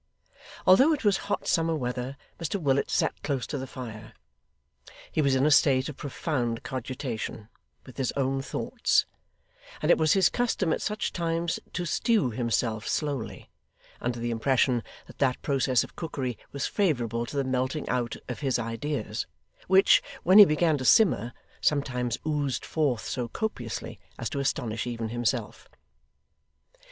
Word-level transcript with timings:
Although 0.65 0.93
it 0.93 1.05
was 1.05 1.17
hot 1.29 1.45
summer 1.47 1.75
weather, 1.75 2.17
Mr 2.39 2.59
Willet 2.59 2.89
sat 2.89 3.21
close 3.21 3.45
to 3.45 3.59
the 3.59 3.67
fire. 3.67 4.13
He 5.11 5.21
was 5.21 5.35
in 5.35 5.45
a 5.45 5.51
state 5.51 5.89
of 5.89 5.97
profound 5.97 6.63
cogitation, 6.63 7.49
with 7.85 7.97
his 7.97 8.11
own 8.13 8.41
thoughts, 8.41 9.05
and 9.79 9.91
it 9.91 9.99
was 9.99 10.13
his 10.13 10.27
custom 10.27 10.73
at 10.73 10.81
such 10.81 11.13
times 11.13 11.59
to 11.73 11.85
stew 11.85 12.31
himself 12.31 12.87
slowly, 12.87 13.51
under 14.01 14.17
the 14.19 14.31
impression 14.31 14.81
that 15.05 15.19
that 15.19 15.39
process 15.43 15.83
of 15.83 15.95
cookery 15.95 16.35
was 16.51 16.65
favourable 16.65 17.27
to 17.27 17.37
the 17.37 17.43
melting 17.43 17.87
out 17.87 18.15
of 18.27 18.39
his 18.39 18.57
ideas, 18.57 19.27
which, 19.67 20.01
when 20.23 20.39
he 20.39 20.45
began 20.45 20.79
to 20.79 20.83
simmer, 20.85 21.31
sometimes 21.61 22.17
oozed 22.25 22.65
forth 22.65 23.05
so 23.07 23.27
copiously 23.27 23.99
as 24.17 24.31
to 24.31 24.39
astonish 24.39 24.87
even 24.87 25.09
himself. 25.09 25.69